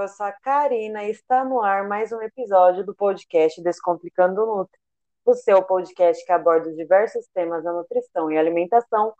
[0.00, 4.42] povo, eu sou a Karina e está no ar mais um episódio do podcast Descomplicando
[4.42, 4.80] o Nutri,
[5.24, 9.12] o seu podcast que aborda diversos temas da nutrição e alimentação,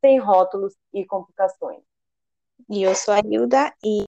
[0.00, 1.82] sem rótulos e complicações.
[2.70, 4.04] E eu sou a Hilda e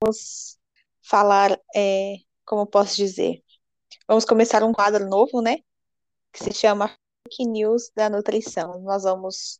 [0.00, 0.58] vamos
[1.02, 3.42] falar, é, como posso dizer,
[4.06, 5.58] vamos começar um quadro novo, né?
[6.32, 8.80] Que se chama Fake News da Nutrição.
[8.80, 9.58] Nós vamos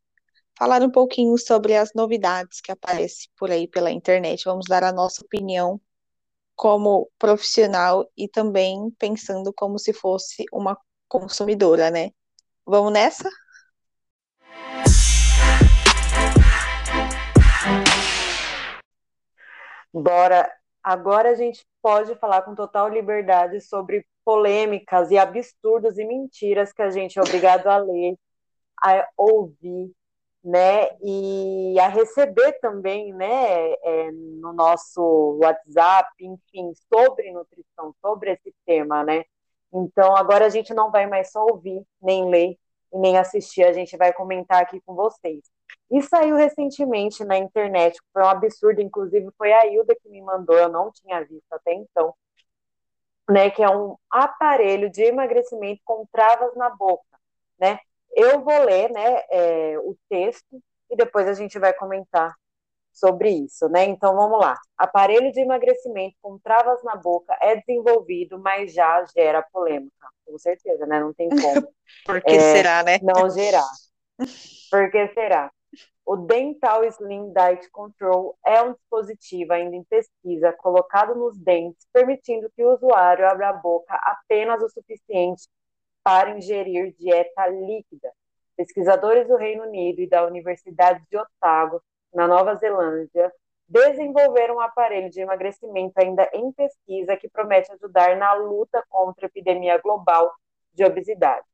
[0.57, 4.43] falar um pouquinho sobre as novidades que aparecem por aí pela internet.
[4.43, 5.79] Vamos dar a nossa opinião
[6.55, 10.75] como profissional e também pensando como se fosse uma
[11.07, 12.09] consumidora, né?
[12.65, 13.29] Vamos nessa?
[19.93, 20.51] Bora.
[20.83, 26.81] Agora a gente pode falar com total liberdade sobre polêmicas e absurdos e mentiras que
[26.81, 28.15] a gente é obrigado a ler,
[28.81, 29.91] a ouvir
[30.47, 38.55] né, e a receber também, né, é, no nosso WhatsApp, enfim, sobre nutrição, sobre esse
[38.65, 39.25] tema, né.
[39.73, 42.57] Então, agora a gente não vai mais só ouvir, nem ler,
[42.93, 45.43] nem assistir, a gente vai comentar aqui com vocês.
[45.91, 50.57] E saiu recentemente na internet, foi um absurdo, inclusive foi a Hilda que me mandou,
[50.57, 52.15] eu não tinha visto até então,
[53.29, 57.03] né, que é um aparelho de emagrecimento com travas na boca,
[57.59, 57.79] né?
[58.19, 62.33] Eu vou ler né, é, o texto e depois a gente vai comentar
[62.91, 63.85] sobre isso, né?
[63.85, 64.55] Então vamos lá.
[64.75, 70.87] Aparelho de emagrecimento com travas na boca é desenvolvido, mas já gera polêmica, com certeza,
[70.87, 70.99] né?
[70.99, 71.71] Não tem como.
[72.03, 72.97] Por que é, será, né?
[73.03, 73.69] Não gerar.
[74.71, 75.51] Por que será?
[76.03, 82.49] O Dental Slim Diet Control é um dispositivo ainda em pesquisa colocado nos dentes, permitindo
[82.55, 85.47] que o usuário abra a boca apenas o suficiente
[86.07, 88.09] para ingerir dieta líquida.
[88.55, 91.83] Pesquisadores do Reino Unido e da Universidade de Otago,
[92.13, 93.29] na Nova Zelândia,
[93.67, 99.27] desenvolveram um aparelho de emagrecimento ainda em pesquisa que promete ajudar na luta contra a
[99.27, 100.33] epidemia global
[100.73, 101.45] de obesidade.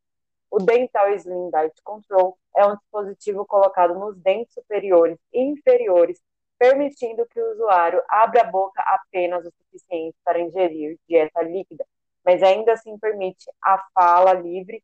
[0.52, 6.22] O Dental Slim Diet Control é um dispositivo colocado nos dentes superiores e inferiores,
[6.59, 11.84] permitindo que o usuário abra a boca apenas o suficiente para ingerir dieta líquida,
[12.26, 14.84] mas ainda assim permite a fala livre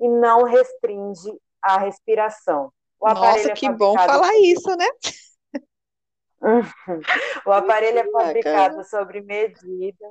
[0.00, 2.72] e não restringe a respiração.
[2.98, 4.86] O Nossa, é que bom falar isso, né?
[7.46, 10.08] o aparelho é fabricado sobre medida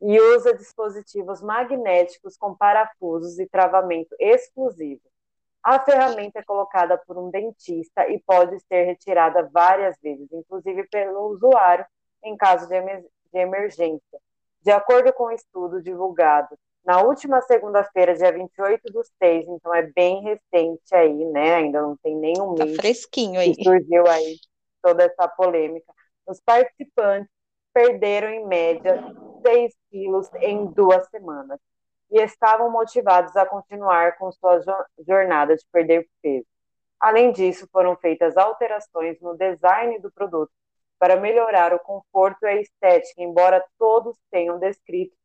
[0.00, 5.02] e usa dispositivos magnéticos com parafusos e travamento exclusivo.
[5.62, 11.28] A ferramenta é colocada por um dentista e pode ser retirada várias vezes, inclusive pelo
[11.28, 11.84] usuário,
[12.24, 12.74] em caso de,
[13.34, 14.20] emergência.
[14.62, 19.74] De acordo com o um estudo divulgado na última segunda-feira, dia 28 do 6, então
[19.74, 21.56] é bem recente aí, né?
[21.56, 22.76] Ainda não tem nenhum tá mês.
[22.76, 23.54] Tá fresquinho aí.
[23.62, 24.36] surgiu aí
[24.82, 25.92] toda essa polêmica.
[26.26, 27.30] Os participantes
[27.72, 29.04] perderam, em média,
[29.42, 31.58] 6 quilos em duas semanas
[32.10, 34.60] e estavam motivados a continuar com sua
[35.06, 36.46] jornada de perder peso.
[36.98, 40.50] Além disso, foram feitas alterações no design do produto
[41.00, 45.16] para melhorar o conforto e a estética, embora todos tenham descrito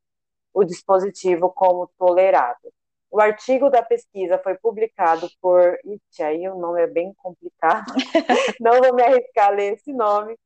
[0.54, 2.72] o dispositivo como tolerável.
[3.12, 5.78] O artigo da pesquisa foi publicado por.
[5.84, 7.86] Ixi, aí o nome é bem complicado,
[8.60, 10.38] não vou me arriscar a ler esse nome.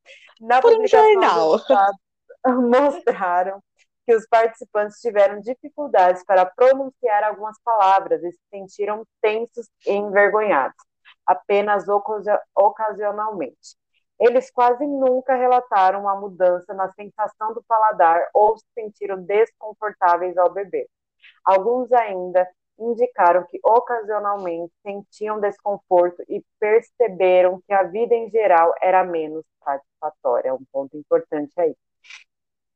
[0.42, 1.60] Na por publicação um jornal.
[2.70, 3.62] mostraram
[4.06, 10.78] que os participantes tiveram dificuldades para pronunciar algumas palavras e se sentiram tensos e envergonhados,
[11.28, 11.86] apenas
[12.56, 13.78] ocasionalmente.
[14.20, 20.52] Eles quase nunca relataram uma mudança na sensação do paladar ou se sentiram desconfortáveis ao
[20.52, 20.88] beber.
[21.46, 22.48] Alguns ainda
[22.78, 30.50] indicaram que ocasionalmente sentiam desconforto e perceberam que a vida em geral era menos satisfatória.
[30.50, 31.76] É um ponto importante aí.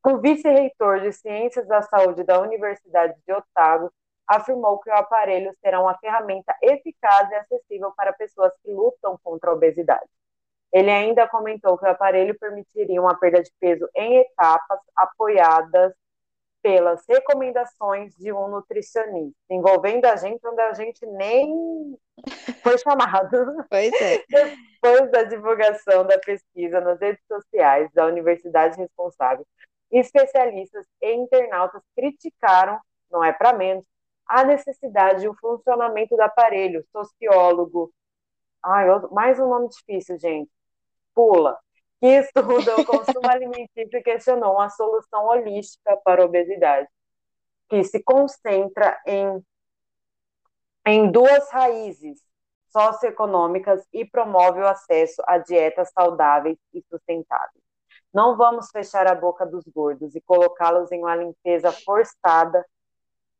[0.06, 3.92] O vice-reitor de Ciências da Saúde da Universidade de Otago
[4.28, 9.50] afirmou que o aparelho será uma ferramenta eficaz e acessível para pessoas que lutam contra
[9.50, 10.10] a obesidade.
[10.74, 15.94] Ele ainda comentou que o aparelho permitiria uma perda de peso em etapas apoiadas
[16.64, 21.96] pelas recomendações de um nutricionista, envolvendo a gente onde a gente nem
[22.64, 23.38] foi chamado.
[23.70, 24.24] Pois é.
[24.82, 29.46] Depois da divulgação da pesquisa nas redes sociais da universidade responsável,
[29.92, 32.80] especialistas e internautas criticaram,
[33.12, 33.86] não é para menos,
[34.26, 36.84] a necessidade e o funcionamento do aparelho.
[36.92, 37.94] Sociólogo.
[38.66, 40.50] Ai, mais um nome difícil, gente
[41.14, 41.58] pula,
[42.00, 46.88] que estuda o consumo alimentício e questionou uma solução holística para a obesidade,
[47.70, 49.44] que se concentra em,
[50.86, 52.22] em duas raízes
[52.72, 57.64] socioeconômicas e promove o acesso a dietas saudáveis e sustentáveis.
[58.14, 62.66] Não vamos fechar a boca dos gordos e colocá-los em uma limpeza forçada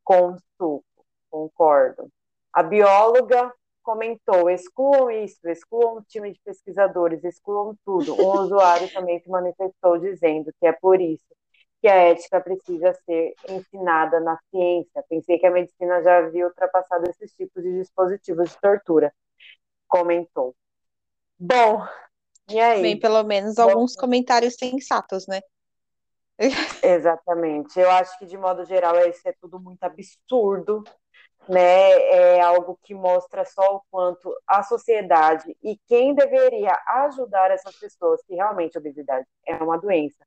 [0.02, 0.84] com suco.
[1.30, 2.10] Concordo.
[2.52, 3.52] A bióloga
[3.84, 8.14] comentou: excluam isso, excluam o time de pesquisadores, excluam tudo.
[8.14, 11.34] Um usuário também se manifestou dizendo que é por isso
[11.80, 15.04] que a ética precisa ser ensinada na ciência.
[15.06, 19.12] Pensei que a medicina já havia ultrapassado esses tipos de dispositivos de tortura.
[19.86, 20.56] Comentou.
[21.38, 21.86] Bom,
[22.48, 22.80] e aí?
[22.80, 25.42] Bem, pelo menos alguns comentários sensatos, né?
[26.82, 27.78] Exatamente.
[27.78, 30.82] Eu acho que, de modo geral, isso é tudo muito absurdo,
[31.48, 31.90] né?
[32.10, 38.22] É algo que mostra só o quanto a sociedade e quem deveria ajudar essas pessoas,
[38.24, 40.24] que realmente a obesidade é uma doença.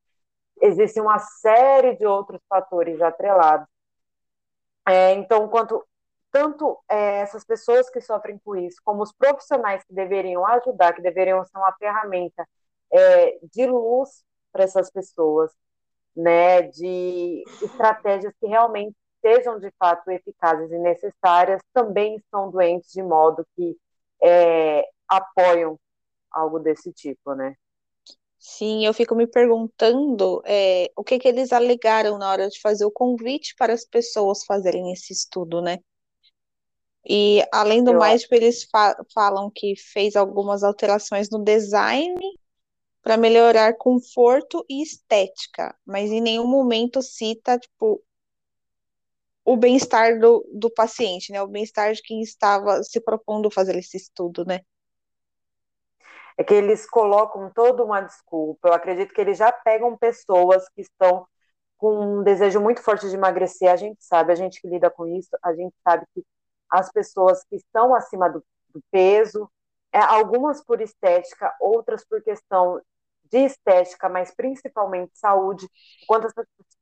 [0.61, 3.67] Existe uma série de outros fatores atrelados.
[4.87, 5.85] É, então, quanto
[6.31, 11.01] tanto é, essas pessoas que sofrem com isso, como os profissionais que deveriam ajudar, que
[11.01, 12.47] deveriam ser uma ferramenta
[12.91, 15.51] é, de luz para essas pessoas,
[16.15, 18.95] né, de estratégias que realmente
[19.27, 23.75] sejam de fato eficazes e necessárias, também estão doentes de modo que
[24.24, 25.77] é, apoiam
[26.31, 27.56] algo desse tipo, né?
[28.39, 32.85] Sim, eu fico me perguntando é, o que que eles alegaram na hora de fazer
[32.85, 35.80] o convite para as pessoas fazerem esse estudo, né?
[37.09, 42.15] E, além do eu mais, tipo, eles fa falam que fez algumas alterações no design
[43.01, 48.03] para melhorar conforto e estética, mas em nenhum momento cita, tipo,
[49.47, 51.41] o bem-estar do, do paciente, né?
[51.41, 54.59] O bem-estar de quem estava se propondo fazer esse estudo, né?
[56.38, 58.67] É que eles colocam toda uma desculpa.
[58.67, 61.25] Eu acredito que eles já pegam pessoas que estão
[61.77, 63.71] com um desejo muito forte de emagrecer.
[63.71, 66.25] A gente sabe, a gente que lida com isso, a gente sabe que
[66.69, 69.49] as pessoas que estão acima do, do peso,
[69.94, 72.81] é, algumas por estética, outras por questão
[73.31, 75.69] de estética, mas principalmente saúde,
[76.05, 76.27] quanto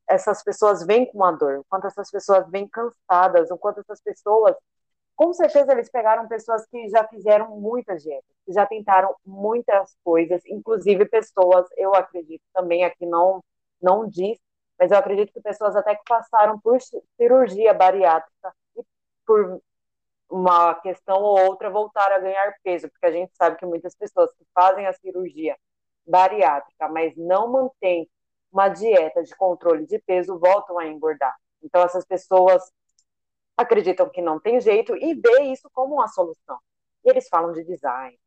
[0.08, 4.56] essas, pessoas vêm com uma dor, quanto essas pessoas vêm cansadas, o quanto essas pessoas,
[5.16, 10.42] com certeza eles pegaram pessoas que já fizeram muitas dietas, que já tentaram muitas coisas,
[10.46, 13.44] inclusive pessoas, eu acredito também aqui não
[13.82, 14.40] não diz,
[14.80, 16.80] mas eu acredito que pessoas até que passaram por
[17.18, 18.84] cirurgia bariátrica e
[19.26, 19.62] por
[20.30, 24.34] uma questão ou outra voltar a ganhar peso, porque a gente sabe que muitas pessoas
[24.34, 25.56] que fazem a cirurgia
[26.06, 28.10] bariátrica, mas não mantêm
[28.56, 31.36] uma dieta de controle de peso, voltam a engordar.
[31.62, 32.64] Então, essas pessoas
[33.58, 36.58] acreditam que não tem jeito e vê isso como uma solução.
[37.04, 38.18] E eles falam de design,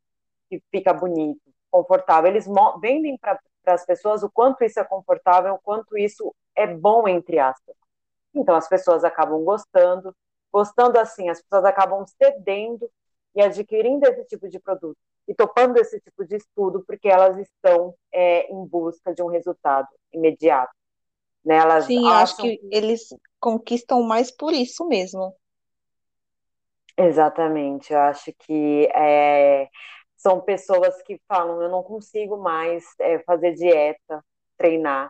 [0.51, 1.41] que fica bonito,
[1.71, 2.31] confortável.
[2.31, 2.47] Eles
[2.79, 7.39] vendem para as pessoas o quanto isso é confortável, o quanto isso é bom, entre
[7.39, 7.75] aspas.
[8.35, 10.15] Então, as pessoas acabam gostando.
[10.53, 12.91] Gostando assim, as pessoas acabam cedendo
[13.35, 14.99] e adquirindo esse tipo de produto
[15.29, 19.87] e topando esse tipo de estudo porque elas estão é, em busca de um resultado
[20.11, 20.73] imediato.
[21.45, 21.57] Né?
[21.57, 23.09] Elas Sim, eu acho que, que eles
[23.39, 25.35] conquistam mais por isso mesmo.
[26.97, 29.69] Exatamente, eu acho que é,
[30.17, 34.25] são pessoas que falam: eu não consigo mais é, fazer dieta,
[34.57, 35.09] treinar.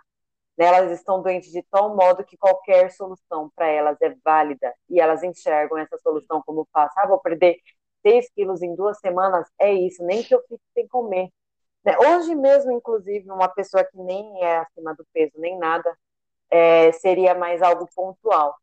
[0.58, 0.66] Né?
[0.66, 5.22] Elas estão doentes de tal modo que qualquer solução para elas é válida e elas
[5.22, 7.00] enxergam essa solução como fácil.
[7.00, 7.56] Ah, vou perder
[8.08, 11.30] 6 quilos em duas semanas, é isso, nem que eu fique sem comer.
[11.84, 11.96] Né?
[11.98, 15.96] Hoje mesmo, inclusive, uma pessoa que nem é acima do peso, nem nada,
[16.50, 18.56] é, seria mais algo pontual.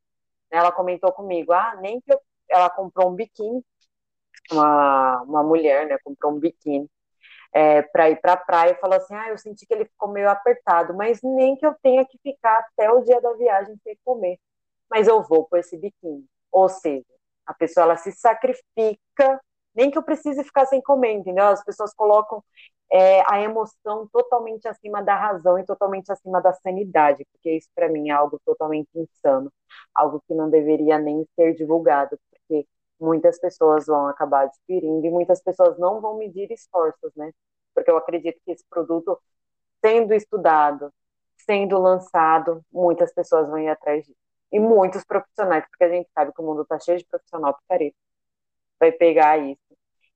[0.51, 2.19] Ela comentou comigo, ah, nem que eu...
[2.49, 3.63] ela comprou um biquíni,
[4.51, 6.89] uma, uma mulher, né, comprou um biquíni
[7.53, 10.09] é, para ir para a praia e falou assim, ah, eu senti que ele ficou
[10.09, 13.97] meio apertado, mas nem que eu tenha que ficar até o dia da viagem sem
[14.03, 14.37] comer,
[14.89, 16.25] mas eu vou com esse biquíni.
[16.51, 17.05] Ou seja,
[17.45, 19.41] a pessoa ela se sacrifica,
[19.75, 21.45] nem que eu precise ficar sem comer, entendeu?
[21.47, 22.43] As pessoas colocam
[22.91, 27.89] é, a emoção totalmente acima da razão e totalmente acima da sanidade, porque isso para
[27.89, 29.51] mim é algo totalmente insano,
[29.93, 32.67] algo que não deveria nem ser divulgado, porque
[32.99, 37.31] muitas pessoas vão acabar adquirindo e muitas pessoas não vão medir esforços, né?
[37.73, 39.19] Porque eu acredito que esse produto,
[39.83, 40.91] sendo estudado,
[41.37, 46.31] sendo lançado, muitas pessoas vão ir atrás disso e muitos profissionais, porque a gente sabe
[46.33, 47.95] que o mundo está cheio de profissional picareta,
[48.79, 49.59] vai pegar isso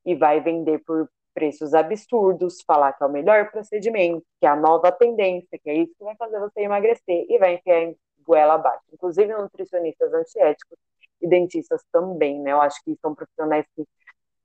[0.05, 4.55] e vai vender por preços absurdos, falar que é o melhor procedimento, que é a
[4.55, 8.55] nova tendência, que é isso que vai fazer você emagrecer e vai enfiar em goela
[8.55, 8.83] abaixo.
[8.91, 10.77] Inclusive nutricionistas antiéticos
[11.21, 12.51] e dentistas também, né?
[12.51, 13.86] Eu acho que são profissionais que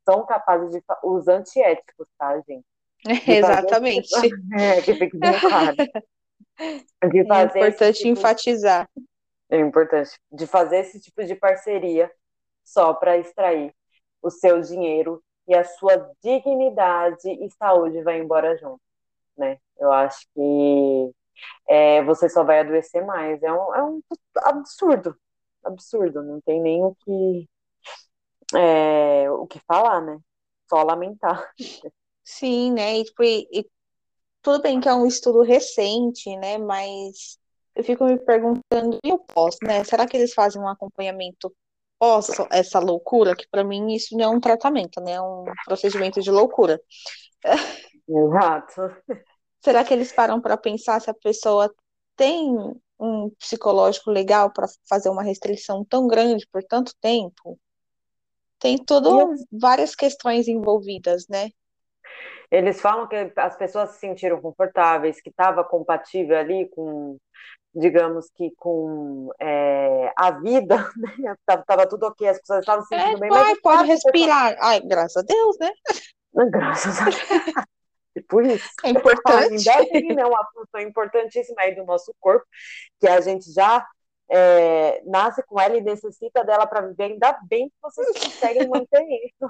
[0.05, 2.65] são capazes de os antiéticos, tá, gente?
[3.29, 4.09] Exatamente.
[4.57, 5.77] É, que bem claro.
[7.11, 8.89] De é fazer é importante tipo enfatizar
[9.57, 12.11] é importante, de fazer esse tipo de parceria
[12.65, 13.75] só para extrair
[14.23, 18.81] o seu dinheiro e a sua dignidade e saúde vai embora junto.
[19.39, 19.59] né?
[19.79, 21.13] Eu acho que
[21.69, 23.43] é, você só vai adoecer mais.
[23.43, 24.03] É um, é um
[24.39, 25.17] absurdo,
[25.65, 26.23] absurdo.
[26.23, 27.49] Não tem nem o que,
[28.55, 30.19] é, o que falar, né?
[30.69, 31.53] Só lamentar.
[32.25, 32.99] Sim, né?
[32.99, 33.71] E, tipo, e, e
[34.43, 36.59] tudo bem que é um estudo recente, né?
[36.59, 37.39] Mas
[37.75, 39.83] eu fico me perguntando, e o pós, né?
[39.85, 41.55] Será que eles fazem um acompanhamento
[41.99, 43.35] pós essa loucura?
[43.35, 45.13] Que para mim isso não é um tratamento, né?
[45.13, 46.81] É um procedimento de loucura.
[48.09, 48.83] Exato.
[49.63, 51.75] Será que eles param para pensar se a pessoa
[52.17, 52.55] tem
[52.99, 57.59] um psicológico legal para fazer uma restrição tão grande por tanto tempo?
[58.59, 61.51] Tem todas várias questões envolvidas, né?
[62.55, 67.17] Eles falam que as pessoas se sentiram confortáveis, que estava compatível ali com
[67.75, 70.77] digamos que com é, a vida,
[71.19, 71.35] né?
[71.45, 73.31] Tava, tava, tudo ok, as pessoas estavam se sentindo é, bem.
[73.31, 74.53] Mas pode respirar.
[74.53, 74.71] Pessoa...
[74.71, 75.71] Ai, graças a Deus, né?
[76.51, 77.67] Graças a Deus.
[78.17, 78.69] E por isso.
[78.85, 79.71] É importante.
[79.71, 82.45] Ainda tem né, uma função importantíssima aí do nosso corpo,
[83.01, 83.87] que a gente já
[84.29, 87.05] é, nasce com ela e necessita dela para viver.
[87.05, 89.49] Ainda bem que vocês conseguem manter isso.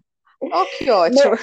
[0.40, 1.36] Oh, que ótimo.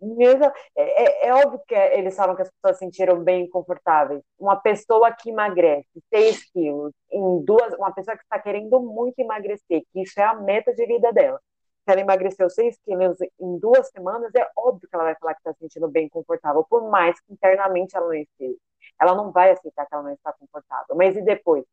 [0.00, 4.22] Mesmo, é, é, é, óbvio que eles falam que as pessoas se sentiram bem confortáveis.
[4.38, 9.82] Uma pessoa que emagrece 6 quilos em duas, uma pessoa que está querendo muito emagrecer,
[9.92, 11.40] que isso é a meta de vida dela.
[11.84, 15.40] Se ela emagreceu 6 quilos em duas semanas, é óbvio que ela vai falar que
[15.40, 18.58] está se sentindo bem confortável, por mais que internamente ela não esteja.
[19.00, 20.94] Ela não vai aceitar que ela não está confortável.
[20.94, 21.64] Mas e depois?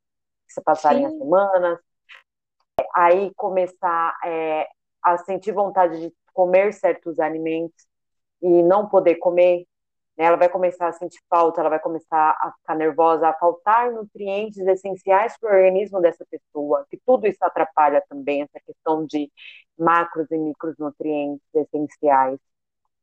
[0.48, 1.06] Se passarem Sim.
[1.08, 1.80] as semanas,
[2.94, 4.68] aí começar é,
[5.04, 7.86] a sentir vontade de comer certos alimentos,
[8.42, 9.66] e não poder comer,
[10.18, 13.92] né, ela vai começar a sentir falta, ela vai começar a ficar nervosa, a faltar
[13.92, 19.30] nutrientes essenciais para o organismo dessa pessoa, que tudo isso atrapalha também essa questão de
[19.78, 22.40] macros e micronutrientes essenciais.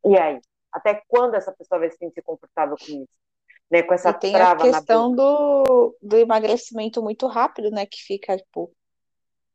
[0.05, 0.41] E aí?
[0.73, 3.23] Até quando essa pessoa vai se sentir confortável com isso?
[3.71, 7.87] Né, com essa e tem a questão do, do emagrecimento muito rápido, né?
[7.87, 8.71] Que fica, tipo,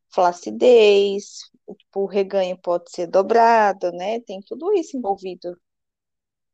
[0.10, 4.19] flacidez, tipo, o reganho pode ser dobrado, né?
[4.22, 5.55] Tem tudo isso envolvido.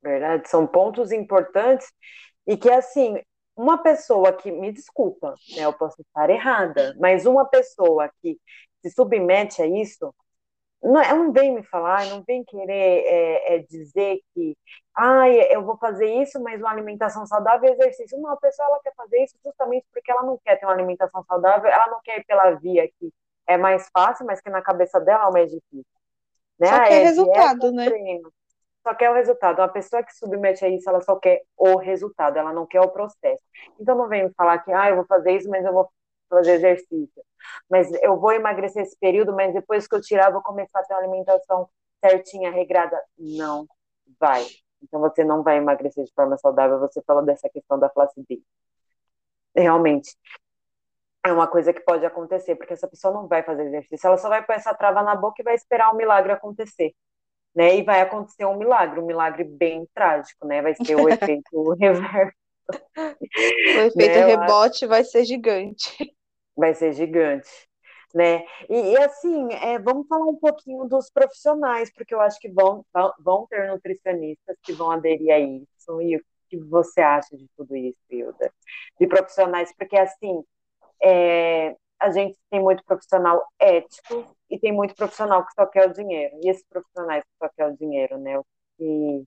[0.03, 1.87] Verdade, são pontos importantes
[2.45, 3.21] e que, assim,
[3.55, 8.37] uma pessoa que, me desculpa, né, eu posso estar errada, mas uma pessoa que
[8.81, 10.13] se submete a isso,
[10.83, 14.57] não, não vem me falar, não vem querer é, é, dizer que,
[14.93, 18.19] ah, eu vou fazer isso, mas uma alimentação saudável é exercício.
[18.19, 21.23] Não, a pessoa ela quer fazer isso justamente porque ela não quer ter uma alimentação
[21.23, 23.13] saudável, ela não quer ir pela via que
[23.47, 25.85] é mais fácil, mas que na cabeça dela é o mais difícil.
[26.59, 26.67] Né?
[26.67, 27.85] Só quer é, resultado, né?
[27.85, 28.33] Treino
[28.83, 29.59] só quer o resultado.
[29.59, 32.89] Uma pessoa que submete a isso, ela só quer o resultado, ela não quer o
[32.91, 33.41] processo.
[33.79, 35.89] Então não vem falar que, ah, eu vou fazer isso, mas eu vou
[36.29, 37.23] fazer exercício.
[37.69, 40.93] Mas eu vou emagrecer esse período, mas depois que eu tirar, vou começar a ter
[40.93, 41.69] uma alimentação
[42.03, 42.99] certinha, regrada.
[43.17, 43.65] Não
[44.19, 44.45] vai.
[44.81, 46.79] Então você não vai emagrecer de forma saudável.
[46.79, 48.41] Você falou dessa questão da flacidez.
[49.55, 50.15] Realmente,
[51.25, 54.27] é uma coisa que pode acontecer, porque essa pessoa não vai fazer exercício, ela só
[54.29, 56.93] vai pôr essa trava na boca e vai esperar o milagre acontecer
[57.55, 57.77] né?
[57.77, 60.61] E vai acontecer um milagre, um milagre bem trágico, né?
[60.61, 62.37] Vai ser o efeito reverso.
[62.95, 64.25] O efeito né?
[64.25, 66.15] rebote vai ser gigante.
[66.55, 67.49] Vai ser gigante.
[68.13, 68.45] Né?
[68.69, 72.85] E, e assim, é, vamos falar um pouquinho dos profissionais, porque eu acho que vão,
[73.19, 76.01] vão ter nutricionistas que vão aderir a isso.
[76.01, 78.53] E o que você acha de tudo isso, Hilda?
[78.99, 80.43] De profissionais, porque assim,
[81.01, 85.93] é, a gente tem muito profissional ético e tem muito profissional que só quer o
[85.93, 86.37] dinheiro.
[86.43, 88.37] E esses profissionais que só quer o dinheiro, né?
[88.37, 88.45] O
[88.77, 89.25] que,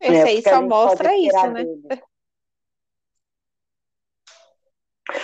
[0.00, 1.62] Esse é, aí só mostra isso, né?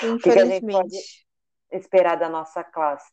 [0.04, 0.96] O que, que a gente pode
[1.72, 3.12] esperar da nossa classe,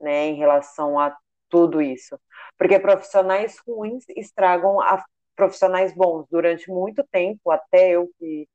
[0.00, 1.14] né, em relação a
[1.50, 2.18] tudo isso?
[2.56, 5.04] Porque profissionais ruins estragam a
[5.36, 8.48] profissionais bons durante muito tempo, até eu que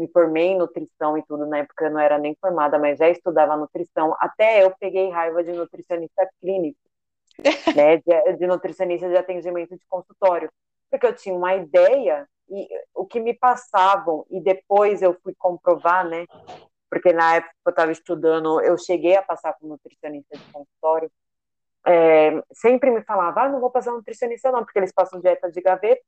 [0.00, 3.10] me formei em nutrição e tudo, na época eu não era nem formada, mas já
[3.10, 6.78] estudava nutrição, até eu peguei raiva de nutricionista clínico,
[7.76, 10.50] né, de, de nutricionista de atendimento de consultório,
[10.90, 16.08] porque eu tinha uma ideia e o que me passavam, e depois eu fui comprovar,
[16.08, 16.24] né,
[16.88, 21.12] porque na época que eu estava estudando, eu cheguei a passar com nutricionista de consultório,
[21.86, 25.60] é, sempre me falava, ah, não vou passar nutricionista não, porque eles passam dieta de
[25.60, 26.02] gaveta,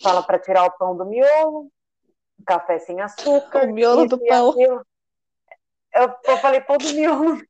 [0.00, 1.70] fala para tirar o pão do miolo,
[2.44, 3.64] café sem açúcar.
[3.64, 4.54] O miolo do pão.
[4.58, 7.40] Eu, eu falei pão do miolo.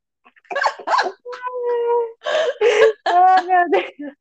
[3.08, 4.16] oh, meu Deus.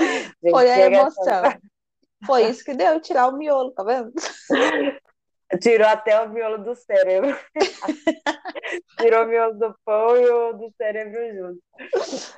[0.00, 1.42] Gente, Foi a emoção.
[2.24, 4.12] Foi isso que deu, tirar o miolo, tá vendo?
[5.60, 7.36] Tirou até o miolo do cérebro.
[8.98, 11.62] Tirou o miolo do pão e o do cérebro junto.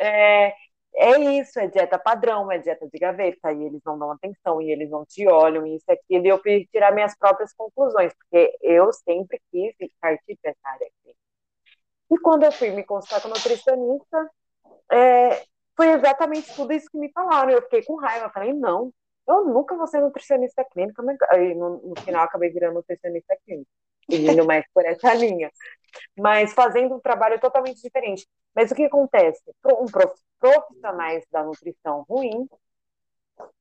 [0.01, 0.55] É,
[0.97, 4.71] é isso, é dieta padrão, é dieta de gaveta, e eles não dão atenção, e
[4.71, 8.57] eles não te olham, e isso aquilo, e eu fui tirar minhas próprias conclusões, porque
[8.63, 11.17] eu sempre quis partir para essa área aqui.
[12.11, 14.31] E quando eu fui me consultar com nutricionista,
[14.91, 15.43] é,
[15.77, 17.51] foi exatamente tudo isso que me falaram.
[17.51, 18.31] Eu fiquei com raiva.
[18.31, 18.93] Falei, não,
[19.27, 21.03] eu nunca vou ser nutricionista clínica.
[21.31, 23.71] Aí no, no final acabei virando nutricionista clínica,
[24.09, 25.51] indo mais por essa linha.
[26.19, 28.27] Mas fazendo um trabalho totalmente diferente.
[28.55, 29.43] Mas o que acontece?
[29.65, 29.87] Um
[30.39, 32.49] profissionais da nutrição ruim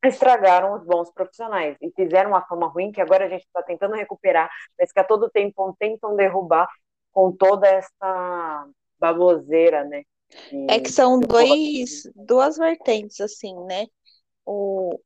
[0.03, 3.95] estragaram os bons profissionais e fizeram uma fama ruim que agora a gente está tentando
[3.95, 6.67] recuperar, mas que a todo tempo tentam derrubar
[7.11, 8.67] com toda essa
[8.99, 10.03] baboseira, né?
[10.67, 13.85] é que são dois, duas vertentes, assim, né?
[14.45, 14.99] O,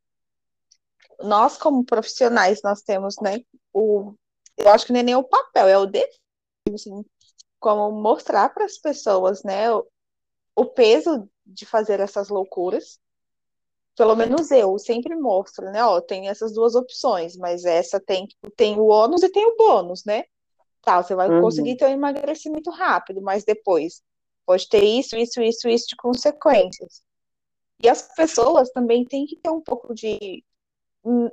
[1.20, 3.40] nós, como profissionais, nós temos, né?
[3.74, 4.14] O,
[4.58, 6.10] eu acho que nem, é nem o papel, é o dever,
[6.74, 7.04] assim,
[7.60, 9.72] como mostrar para as pessoas, né?
[9.72, 9.88] O,
[10.56, 13.00] o peso de fazer essas loucuras.
[13.96, 15.84] Pelo menos eu sempre mostro, né?
[15.84, 20.04] Ó, tem essas duas opções, mas essa tem, tem o ônus e tem o bônus,
[20.06, 20.24] né?
[20.82, 21.42] Tá, você vai uhum.
[21.42, 24.02] conseguir ter um emagrecimento rápido, mas depois
[24.46, 27.04] pode ter isso, isso, isso, isso de consequências.
[27.84, 30.44] E as pessoas também têm que ter um pouco de.
[31.04, 31.30] Hum,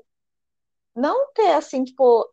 [0.95, 2.29] não ter, assim, tipo.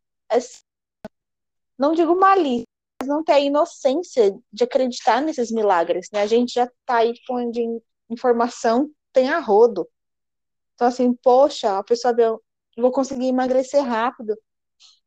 [1.81, 2.67] Não digo malícia,
[3.01, 6.21] mas não ter a inocência de acreditar nesses milagres, né?
[6.21, 7.65] A gente já tá aí com de
[8.07, 9.89] informação, tem a rodo.
[10.75, 12.39] Então, assim, poxa, a pessoa deu,
[12.77, 14.37] vou conseguir emagrecer rápido,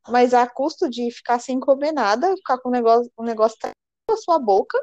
[0.09, 3.57] mas a custo de ficar sem comer nada, ficar com o negócio, o negócio
[4.09, 4.77] na sua boca,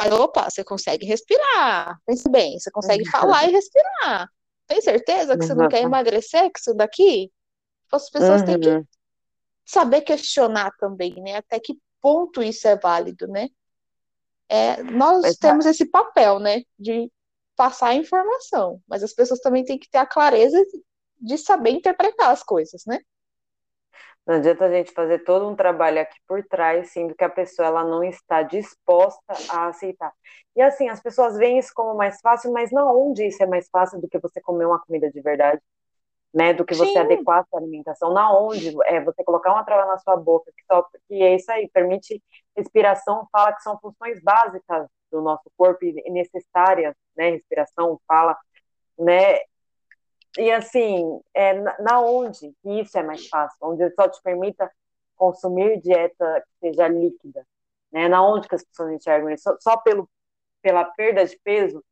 [0.00, 2.00] Aí, opa, você consegue respirar.
[2.06, 3.10] Pense bem, você consegue uhum.
[3.10, 4.30] falar e respirar.
[4.64, 7.32] Tem certeza que você não quer emagrecer com isso daqui?
[7.90, 8.46] As pessoas uhum.
[8.46, 8.86] têm que uhum.
[9.68, 11.36] Saber questionar também, né?
[11.36, 13.48] Até que ponto isso é válido, né?
[14.48, 16.62] É, nós mas, temos esse papel, né?
[16.78, 17.12] De
[17.54, 20.58] passar a informação, mas as pessoas também têm que ter a clareza
[21.20, 22.98] de saber interpretar as coisas, né?
[24.26, 27.66] Não adianta a gente fazer todo um trabalho aqui por trás, sendo que a pessoa
[27.66, 30.12] ela não está disposta a aceitar.
[30.54, 33.68] E assim, as pessoas veem isso como mais fácil, mas não onde isso é mais
[33.70, 35.60] fácil do que você comer uma comida de verdade,
[36.32, 36.52] né?
[36.52, 36.98] Do que você Sim.
[36.98, 38.12] adequar a sua alimentação.
[38.12, 41.50] Na onde é você colocar uma trava na sua boca, que só que é isso
[41.50, 42.22] aí, permite
[42.56, 47.30] respiração, fala que são funções básicas do nosso corpo e necessárias, né?
[47.30, 48.36] Respiração, fala,
[48.98, 49.38] né?
[50.38, 53.58] E assim, é, na onde isso é mais fácil?
[53.62, 54.70] Onde só te permita
[55.16, 57.44] consumir dieta que seja líquida,
[57.90, 58.08] né?
[58.08, 59.42] Na onde que as pessoas enxergam isso?
[59.44, 60.08] Só, só pelo,
[60.62, 61.82] pela perda de peso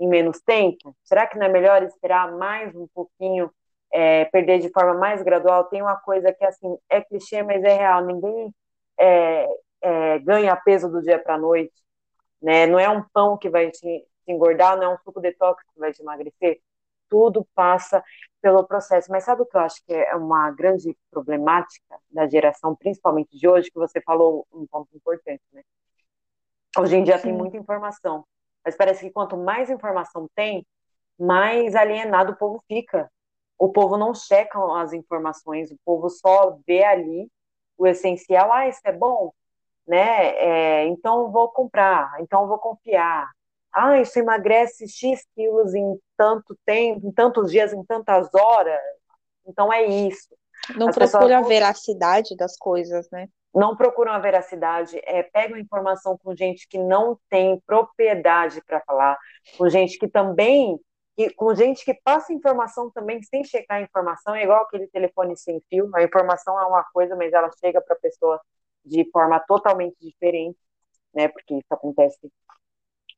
[0.00, 0.96] em menos tempo?
[1.04, 3.52] Será que não é melhor esperar mais um pouquinho,
[3.92, 5.64] é, perder de forma mais gradual?
[5.64, 8.04] Tem uma coisa que, assim, é clichê, mas é real.
[8.04, 8.54] Ninguém
[8.98, 9.48] é,
[9.82, 11.74] é, ganha peso do dia para a noite,
[12.40, 12.66] né?
[12.66, 15.80] Não é um pão que vai te, te engordar, não é um suco detox que
[15.80, 16.60] vai te emagrecer
[17.12, 18.02] tudo passa
[18.40, 19.10] pelo processo.
[19.10, 23.46] Mas sabe o que eu acho que é uma grande problemática da geração, principalmente de
[23.46, 25.62] hoje, que você falou um ponto importante, né?
[26.78, 27.24] Hoje em dia Sim.
[27.24, 28.24] tem muita informação,
[28.64, 30.66] mas parece que quanto mais informação tem,
[31.18, 33.12] mais alienado o povo fica.
[33.58, 37.30] O povo não checa as informações, o povo só vê ali
[37.78, 38.52] o essencial.
[38.52, 39.32] Ah, isso é bom,
[39.86, 40.34] né?
[40.36, 43.30] É, então vou comprar, então vou confiar
[43.72, 48.78] ah, isso emagrece X quilos em tanto tempo, em tantos dias, em tantas horas.
[49.46, 50.28] Então é isso.
[50.76, 53.28] Não As procura a veracidade das coisas, né?
[53.54, 59.18] Não procuram a veracidade, é, pegam informação com gente que não tem propriedade para falar,
[59.58, 60.78] com gente que também,
[61.16, 65.36] que, com gente que passa informação também sem checar a informação, é igual aquele telefone
[65.36, 68.40] sem fio, a informação é uma coisa, mas ela chega para a pessoa
[68.84, 70.58] de forma totalmente diferente,
[71.14, 71.28] né?
[71.28, 72.18] Porque isso acontece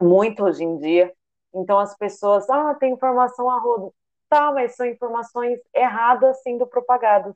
[0.00, 1.14] muito hoje em dia.
[1.54, 3.94] Então as pessoas, ah, tem informação a rodo.
[4.28, 7.34] Tá, mas são informações erradas sendo propagadas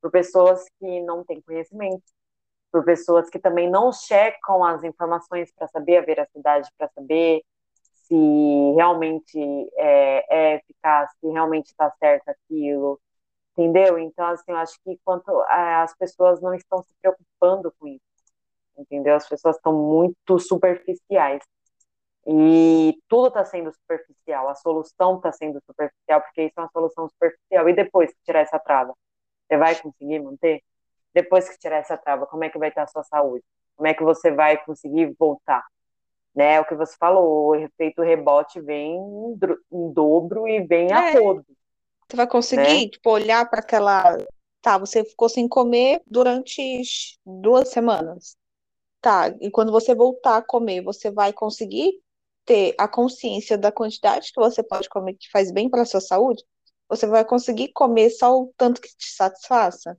[0.00, 2.02] por pessoas que não têm conhecimento,
[2.72, 7.42] por pessoas que também não checam as informações para saber a veracidade, para saber
[8.12, 9.38] se realmente
[9.78, 13.00] é, é eficaz, se realmente está certo aquilo,
[13.52, 13.98] entendeu?
[13.98, 18.02] Então, assim, eu acho que quanto as pessoas não estão se preocupando com isso,
[18.76, 19.14] entendeu?
[19.16, 21.42] As pessoas estão muito superficiais.
[22.26, 27.08] E tudo está sendo superficial, a solução está sendo superficial, porque isso é uma solução
[27.08, 27.68] superficial.
[27.68, 28.94] E depois que tirar essa trava,
[29.48, 30.62] você vai conseguir manter?
[31.14, 33.44] Depois que tirar essa trava, como é que vai estar a sua saúde?
[33.76, 35.64] Como é que você vai conseguir voltar?
[36.34, 40.94] Né, o que você falou, o efeito rebote vem em dobro e vem é.
[40.94, 41.44] a todo.
[42.08, 42.88] Você vai conseguir, né?
[42.88, 44.16] tipo, olhar para aquela.
[44.62, 48.36] Tá, você ficou sem comer durante duas semanas.
[49.00, 52.00] Tá, e quando você voltar a comer, você vai conseguir
[52.44, 56.00] ter a consciência da quantidade que você pode comer que faz bem para a sua
[56.00, 56.44] saúde,
[56.88, 59.98] você vai conseguir comer só o tanto que te satisfaça.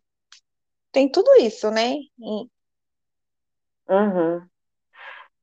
[0.92, 1.96] Tem tudo isso, né?
[3.90, 4.48] Uhum.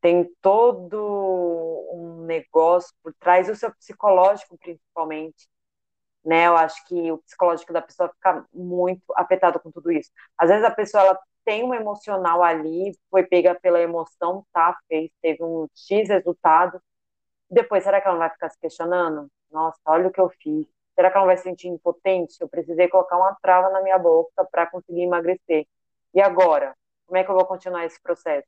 [0.00, 5.48] Tem todo um negócio por trás, o seu psicológico principalmente,
[6.24, 6.46] né?
[6.46, 10.10] Eu acho que o psicológico da pessoa fica muito afetado com tudo isso.
[10.38, 15.10] Às vezes a pessoa ela tem um emocional ali, foi pega pela emoção, tá, fez,
[15.22, 16.80] teve um X resultado.
[17.50, 19.28] Depois, será que ela não vai ficar se questionando?
[19.50, 20.66] Nossa, olha o que eu fiz.
[20.94, 22.36] Será que ela não vai se sentir impotente?
[22.40, 25.66] Eu precisei colocar uma trava na minha boca para conseguir emagrecer.
[26.14, 26.76] E agora?
[27.06, 28.46] Como é que eu vou continuar esse processo?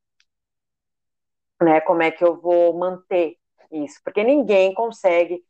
[1.61, 1.81] Né?
[1.81, 3.37] Como é que eu vou manter
[3.71, 3.99] isso?
[4.03, 5.43] Porque ninguém consegue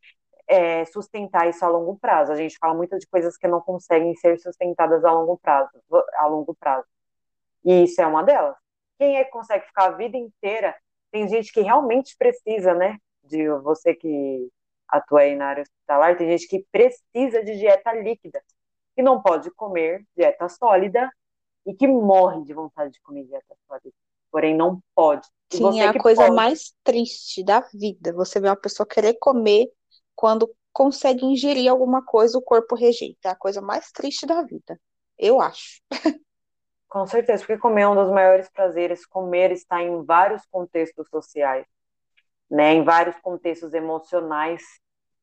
[0.47, 2.31] é, sustentar isso a longo prazo.
[2.31, 5.69] A gente fala muito de coisas que não conseguem ser sustentadas a longo prazo.
[6.17, 6.87] A longo prazo.
[7.65, 8.55] E isso é uma delas.
[8.99, 10.75] Quem é que consegue ficar a vida inteira?
[11.11, 12.97] Tem gente que realmente precisa, né?
[13.23, 14.49] De você que
[14.87, 18.41] atua aí na área hospitalar, tem gente que precisa de dieta líquida,
[18.95, 21.09] que não pode comer dieta sólida
[21.65, 24.02] e que morre de vontade de comer dieta sólida.
[24.33, 25.27] Porém, não pode.
[25.53, 26.35] E Sim, é a coisa pode...
[26.35, 28.11] mais triste da vida.
[28.13, 29.67] Você vê uma pessoa querer comer
[30.15, 33.29] quando consegue ingerir alguma coisa, o corpo rejeita.
[33.29, 34.79] É a coisa mais triste da vida.
[35.19, 35.79] Eu acho.
[36.89, 39.05] Com certeza, porque comer é um dos maiores prazeres.
[39.05, 41.67] Comer está em vários contextos sociais,
[42.49, 42.73] né?
[42.73, 44.63] Em vários contextos emocionais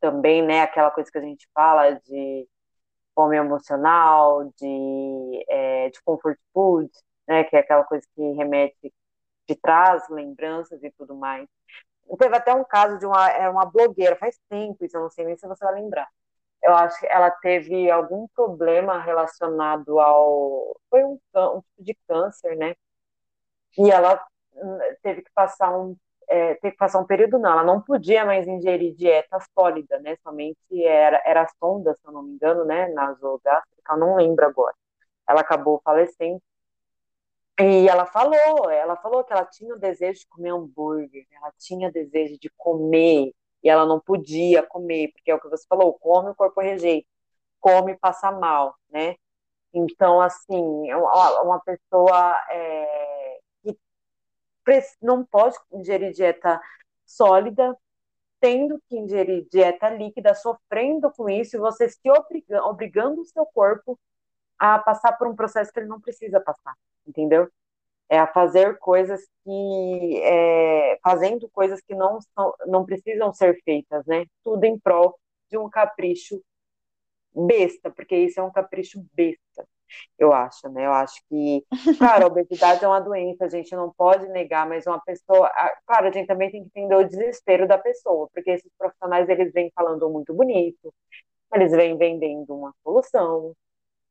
[0.01, 0.63] também, né?
[0.63, 2.49] Aquela coisa que a gente fala de
[3.13, 6.91] fome emocional, de, é, de comfort food,
[7.27, 7.45] né?
[7.45, 8.93] Que é aquela coisa que remete,
[9.51, 11.49] de traz lembranças e tudo mais.
[12.19, 15.25] Teve até um caso de uma, é uma blogueira, faz tempo isso, eu não sei
[15.25, 16.09] nem se você vai lembrar,
[16.63, 20.77] eu acho que ela teve algum problema relacionado ao.
[20.91, 22.75] Foi um, um tipo de câncer, né?
[23.79, 24.23] E ela
[24.55, 25.97] hum, teve que passar um.
[26.29, 30.17] É, teve que passar um período, não, ela não podia mais ingerir dieta sólida, né?
[30.23, 32.89] Somente era, era sonda, se eu não me engano, né?
[32.89, 34.75] Nasogástrica, eu não lembro agora.
[35.29, 36.41] Ela acabou falecendo.
[37.61, 41.93] E ela falou, ela falou que ela tinha o desejo de comer hambúrguer, ela tinha
[41.93, 46.31] desejo de comer e ela não podia comer, porque é o que você falou, come
[46.31, 47.07] o corpo rejeita,
[47.61, 49.17] come passa mal, né?
[49.75, 53.79] Então, assim, é uma pessoa é, que
[55.03, 56.61] não pode ingerir dieta
[57.05, 57.77] sólida,
[58.41, 63.45] tendo que ingerir dieta líquida, sofrendo com isso, e você se obriga, obrigando o seu
[63.47, 63.99] corpo
[64.59, 66.75] a passar por um processo que ele não precisa passar,
[67.07, 67.49] entendeu?
[68.11, 74.05] é a fazer coisas que é, fazendo coisas que não são, não precisam ser feitas,
[74.05, 74.27] né?
[74.43, 75.17] Tudo em prol
[75.49, 76.43] de um capricho
[77.33, 79.65] besta, porque isso é um capricho besta,
[80.19, 80.87] eu acho, né?
[80.87, 81.65] Eu acho que,
[81.99, 85.49] claro, a obesidade é uma doença, a gente não pode negar, mas uma pessoa,
[85.87, 89.53] claro, a gente também tem que entender o desespero da pessoa, porque esses profissionais eles
[89.53, 90.93] vêm falando muito bonito,
[91.55, 93.55] eles vêm vendendo uma solução,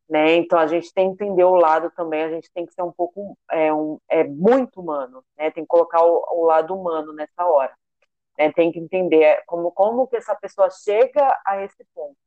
[0.09, 0.35] né?
[0.35, 2.91] Então a gente tem que entender o lado também, a gente tem que ser um
[2.91, 5.51] pouco é, um, é muito humano, né?
[5.51, 7.73] Tem que colocar o, o lado humano nessa hora,
[8.37, 8.51] né?
[8.51, 12.17] Tem que entender como como que essa pessoa chega a esse ponto,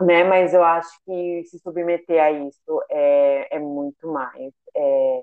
[0.00, 0.24] né?
[0.24, 5.22] Mas eu acho que se submeter a isso é, é muito mais é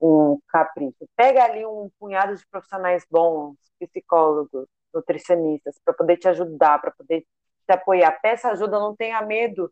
[0.00, 1.06] um capricho.
[1.16, 7.20] Pega ali um punhado de profissionais bons, psicólogos, nutricionistas, para poder te ajudar, para poder
[7.20, 8.12] te apoiar.
[8.22, 9.70] Peça ajuda, não tenha medo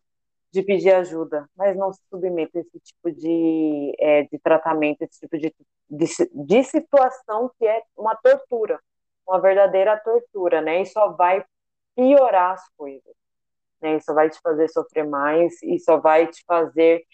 [0.51, 5.21] de pedir ajuda, mas não se submeta a esse tipo de, é, de tratamento, esse
[5.21, 5.55] tipo de,
[5.91, 8.81] de, de, situação que é uma tortura,
[9.27, 10.83] uma verdadeira tortura, né?
[10.83, 11.45] E só vai
[11.95, 13.15] piorar as coisas,
[13.81, 13.97] né?
[13.97, 17.05] Isso vai te fazer sofrer mais e só vai te fazer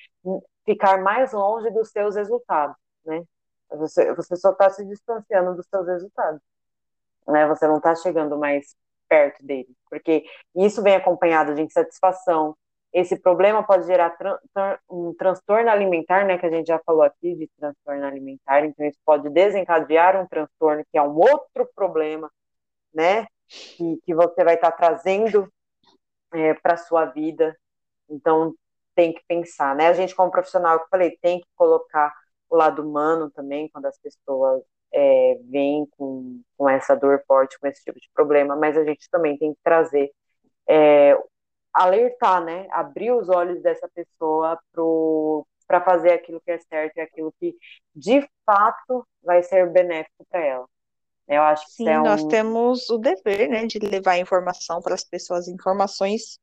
[0.65, 3.25] ficar mais longe dos seus resultados, né?
[3.71, 6.41] Você, você só está se distanciando dos seus resultados,
[7.27, 7.49] né?
[7.49, 8.77] Você não está chegando mais
[9.09, 12.57] perto dele, porque isso vem acompanhado de insatisfação,
[12.95, 14.39] esse problema pode gerar tran
[14.89, 19.01] um transtorno alimentar, né, que a gente já falou aqui de transtorno alimentar, então isso
[19.05, 22.31] pode desencadear um transtorno, que é um outro problema,
[22.95, 25.53] né, que, que você vai estar tá trazendo
[26.33, 27.57] é, para sua vida.
[28.09, 28.55] Então,
[28.95, 29.89] tem que pensar, né?
[29.89, 32.15] A gente, como profissional, eu falei, tem que colocar
[32.49, 37.67] o lado humano também, quando as pessoas é, vêm com, com essa dor forte, com
[37.67, 40.13] esse tipo de problema, mas a gente também tem que trazer
[40.69, 41.19] é,
[41.75, 42.69] alertar, né?
[42.71, 44.59] Abrir os olhos dessa pessoa
[45.67, 47.57] para fazer aquilo que é certo e aquilo que
[47.95, 50.67] de fato vai ser benéfico para ela.
[51.27, 52.05] Eu acho que Sim, é um...
[52.05, 56.39] nós temos o dever, né, de levar informação para as pessoas, informações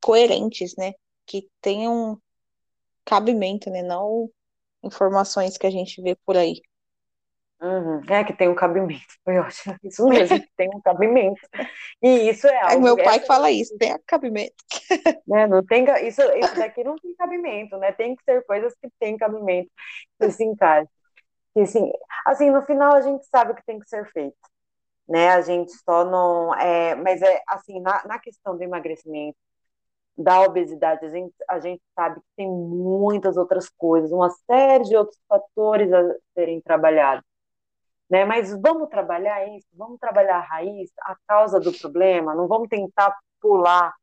[0.00, 0.92] coerentes, né,
[1.26, 2.20] que tenham
[3.04, 4.30] cabimento, né, não
[4.82, 6.60] informações que a gente vê por aí.
[7.62, 8.00] Uhum.
[8.08, 9.76] É que tem um cabimento, foi ótimo.
[9.84, 11.40] Isso mesmo, tem um cabimento.
[12.02, 12.74] E isso é, algo.
[12.74, 14.54] É meu pai que fala isso, tem cabimento.
[15.26, 15.46] Né?
[15.46, 17.92] Não tem, isso, isso daqui não tem cabimento, né?
[17.92, 19.70] Tem que ser coisas que têm cabimento,
[20.18, 20.90] que se encaixem.
[21.54, 21.92] Que, assim,
[22.26, 24.36] assim, no final a gente sabe o que tem que ser feito.
[25.08, 25.28] Né?
[25.30, 26.54] A gente só não.
[26.54, 29.36] É, mas é assim, na, na questão do emagrecimento,
[30.18, 34.96] da obesidade, a gente, a gente sabe que tem muitas outras coisas, uma série de
[34.96, 37.24] outros fatores a serem trabalhados
[38.10, 38.24] né?
[38.24, 43.16] Mas vamos trabalhar isso, vamos trabalhar a raiz, a causa do problema, não vamos tentar
[43.40, 43.94] pular,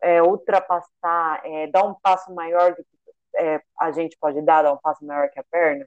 [0.00, 2.96] é, ultrapassar, é, dar um passo maior do que
[3.36, 5.86] é, a gente pode dar, dar um passo maior que a perna,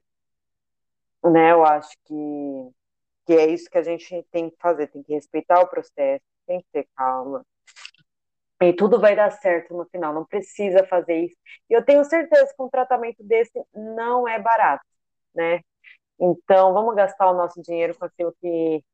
[1.24, 1.52] né?
[1.52, 2.70] Eu acho que,
[3.26, 6.60] que é isso que a gente tem que fazer, tem que respeitar o processo, tem
[6.60, 7.44] que ter calma.
[8.62, 11.36] E tudo vai dar certo no final, não precisa fazer isso.
[11.68, 14.84] E eu tenho certeza que um tratamento desse não é barato,
[15.34, 15.62] né?
[16.20, 18.84] Então, vamos gastar o nosso dinheiro com aquilo que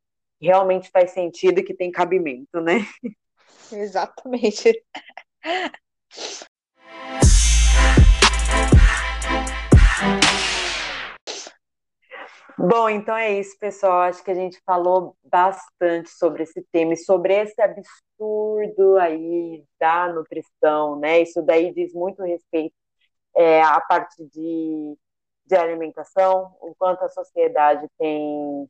[0.40, 2.86] realmente faz sentido e que tem cabimento, né?
[3.72, 4.84] Exatamente.
[12.56, 14.02] Bom, então é isso, pessoal.
[14.02, 20.12] Acho que a gente falou bastante sobre esse tema e sobre esse absurdo aí da
[20.12, 21.22] nutrição, né?
[21.22, 22.74] Isso daí diz muito respeito
[23.36, 24.96] é, à parte de
[25.46, 28.68] de alimentação, o quanto a sociedade tem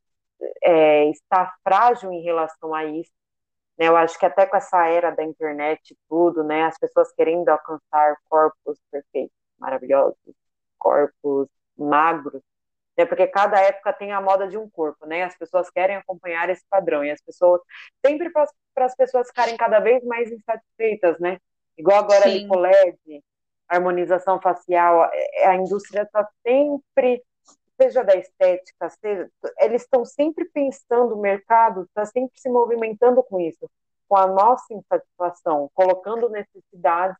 [0.62, 3.11] é, está frágil em relação a isso.
[3.79, 3.89] Né?
[3.89, 7.49] Eu acho que até com essa era da internet e tudo, né, as pessoas querendo
[7.49, 10.19] alcançar corpos perfeitos, maravilhosos,
[10.79, 12.43] corpos magros,
[12.97, 13.05] né?
[13.05, 15.25] Porque cada época tem a moda de um corpo, né?
[15.25, 17.61] As pessoas querem acompanhar esse padrão e as pessoas
[18.05, 18.47] sempre para
[18.87, 21.39] as pessoas ficarem cada vez mais insatisfeitas, né?
[21.77, 22.31] Igual agora Sim.
[22.31, 23.25] a Nicolette,
[23.68, 27.22] harmonização facial, é, a indústria está sempre,
[27.81, 33.40] seja da estética, seja, eles estão sempre pensando, o mercado está sempre se movimentando com
[33.40, 33.68] isso,
[34.09, 37.16] com a nossa insatisfação, colocando necessidades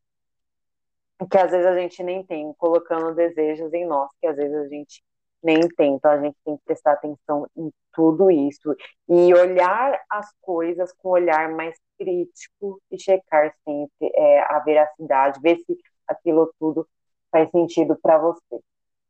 [1.31, 4.69] que às vezes a gente nem tem, colocando desejos em nós, que às vezes a
[4.69, 5.03] gente
[5.43, 5.95] nem tem.
[5.95, 8.75] Então a gente tem que prestar atenção em tudo isso
[9.09, 15.41] e olhar as coisas com um olhar mais crítico e checar sempre é, a veracidade,
[15.41, 15.77] ver se
[16.09, 16.87] aquilo tudo
[17.31, 18.61] faz sentido para você.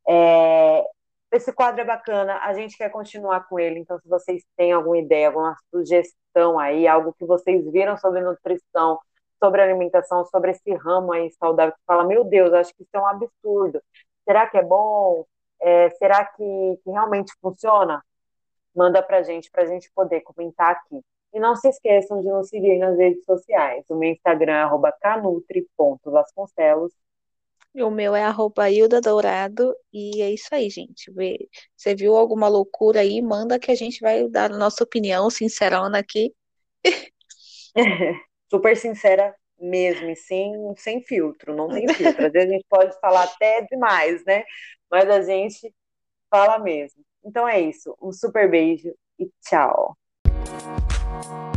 [0.07, 0.85] É,
[1.31, 4.97] esse quadro é bacana, a gente quer continuar com ele, então se vocês têm alguma
[4.97, 8.99] ideia, alguma sugestão aí, algo que vocês viram sobre nutrição,
[9.43, 12.99] sobre alimentação, sobre esse ramo aí saudável, que fala, meu Deus, acho que isso é
[12.99, 13.81] um absurdo,
[14.23, 15.25] será que é bom?
[15.59, 18.03] É, será que, que realmente funciona?
[18.75, 21.03] Manda pra gente, pra gente poder comentar aqui.
[21.33, 23.85] E não se esqueçam de nos seguir nas redes sociais.
[23.89, 26.93] O meu Instagram é canutri.vasconcelos.
[27.75, 29.75] E o meu é arroba Hilda Dourado.
[29.93, 31.11] E é isso aí, gente.
[31.75, 33.21] Você viu alguma loucura aí?
[33.21, 36.33] Manda que a gente vai dar a nossa opinião sincerona aqui.
[38.49, 42.25] Super sincera mesmo, e sem, sem filtro, não tem filtro.
[42.25, 44.43] Às vezes a gente pode falar até demais, né?
[44.89, 45.73] Mas a gente
[46.29, 47.03] fala mesmo.
[47.23, 47.95] Então é isso.
[48.01, 49.97] Um super beijo e tchau.
[51.19, 51.47] Thank